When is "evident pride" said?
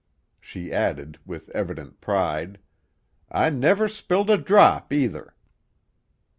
1.51-2.57